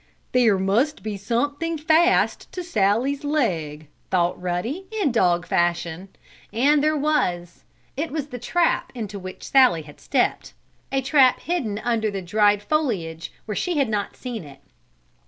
"There 0.31 0.57
must 0.57 1.03
be 1.03 1.15
something 1.15 1.77
fast 1.77 2.51
to 2.53 2.63
Sallie's 2.63 3.23
leg," 3.23 3.85
thought 4.09 4.41
Ruddy, 4.41 4.87
in 4.91 5.11
dog 5.11 5.45
fashion. 5.45 6.09
And 6.51 6.83
there 6.83 6.97
was. 6.97 7.65
It 7.95 8.09
was 8.09 8.29
the 8.29 8.39
trap 8.39 8.91
into 8.95 9.19
which 9.19 9.43
Sallie 9.49 9.83
had 9.83 9.99
stepped 9.99 10.53
a 10.91 11.03
trap 11.03 11.41
hidden 11.41 11.77
under 11.83 12.09
the 12.09 12.23
dried 12.23 12.63
foliage 12.63 13.31
where 13.45 13.55
she 13.55 13.77
had 13.77 13.89
not 13.89 14.15
seen 14.15 14.43
it. 14.43 14.61